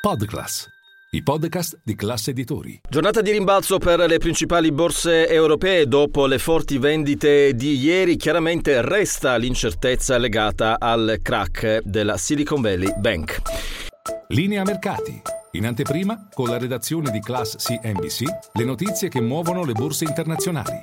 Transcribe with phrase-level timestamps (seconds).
[0.00, 0.66] Podclass,
[1.10, 2.80] i podcast di classe editori.
[2.88, 8.16] Giornata di rimbalzo per le principali borse europee dopo le forti vendite di ieri.
[8.16, 13.42] Chiaramente resta l'incertezza legata al crack della Silicon Valley Bank.
[14.28, 15.20] Linea mercati.
[15.50, 18.22] In anteprima, con la redazione di Class CNBC,
[18.54, 20.80] le notizie che muovono le borse internazionali.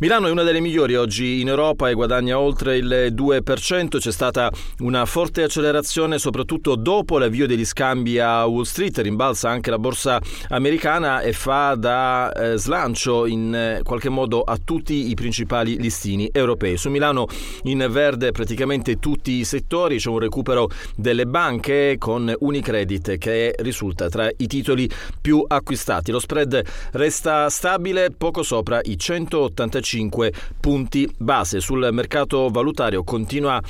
[0.00, 3.98] Milano è una delle migliori oggi in Europa e guadagna oltre il 2%.
[3.98, 8.96] C'è stata una forte accelerazione soprattutto dopo l'avvio degli scambi a Wall Street.
[8.96, 10.18] Rimbalza anche la borsa
[10.48, 16.30] americana e fa da eh, slancio in eh, qualche modo a tutti i principali listini
[16.32, 16.78] europei.
[16.78, 17.26] Su Milano
[17.64, 19.98] in verde praticamente tutti i settori.
[19.98, 24.88] C'è un recupero delle banche con Unicredit che risulta tra i titoli
[25.20, 26.10] più acquistati.
[26.10, 31.60] Lo spread resta stabile poco sopra i 185 5 punti base.
[31.60, 33.60] Sul mercato valutario continua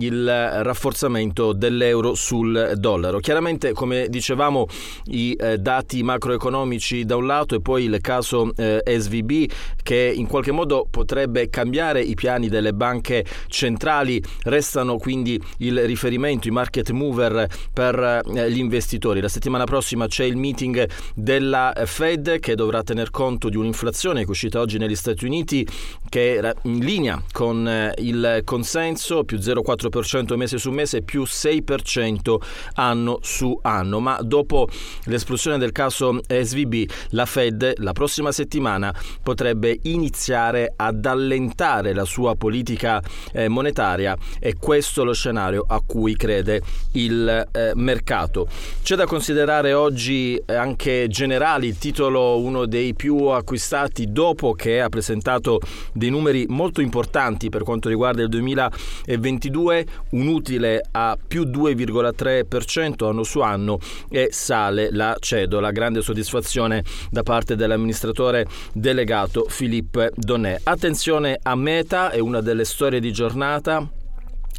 [0.00, 3.20] il rafforzamento dell'euro sul dollaro.
[3.20, 4.66] Chiaramente, come dicevamo,
[5.06, 9.50] i eh, dati macroeconomici da un lato e poi il caso eh, SVB
[9.84, 16.48] che in qualche modo potrebbe cambiare i piani delle banche centrali, restano quindi il riferimento,
[16.48, 19.20] i market mover per eh, gli investitori.
[19.20, 24.26] La settimana prossima c'è il meeting della Fed che dovrà tener conto di un'inflazione che
[24.26, 25.66] è uscita oggi negli Stati Uniti
[26.08, 32.36] che era in linea con eh, il consenso, più 0,4% mese su mese, più 6%
[32.74, 34.00] anno su anno.
[34.00, 34.68] Ma dopo
[35.04, 42.34] l'esplosione del caso SVB, la Fed la prossima settimana potrebbe iniziare ad allentare la sua
[42.34, 48.48] politica eh, monetaria e questo è lo scenario a cui crede il eh, mercato.
[48.82, 54.88] C'è da considerare oggi anche Generali, il titolo uno dei più acquistati dopo che ha
[54.88, 55.57] presentato
[55.92, 63.22] dei numeri molto importanti per quanto riguarda il 2022, un utile a più 2,3% anno
[63.22, 63.78] su anno
[64.10, 65.70] e sale la cedola.
[65.70, 70.60] Grande soddisfazione da parte dell'amministratore delegato Philippe Donnet.
[70.64, 73.97] Attenzione a Meta, è una delle storie di giornata.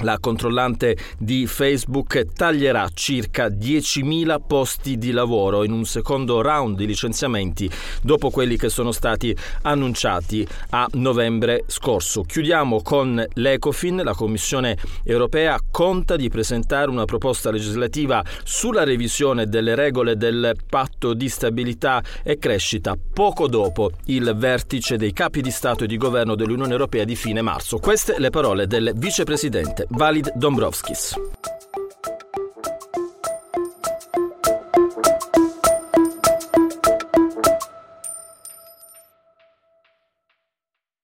[0.01, 6.85] La controllante di Facebook taglierà circa 10.000 posti di lavoro in un secondo round di
[6.85, 7.69] licenziamenti
[8.01, 12.22] dopo quelli che sono stati annunciati a novembre scorso.
[12.22, 14.01] Chiudiamo con l'Ecofin.
[14.03, 21.13] La Commissione europea conta di presentare una proposta legislativa sulla revisione delle regole del patto
[21.13, 26.35] di stabilità e crescita poco dopo il vertice dei capi di Stato e di governo
[26.35, 27.79] dell'Unione europea di fine marzo.
[27.79, 31.16] Queste le parole del vicepresidente Walid Dąbrowskis.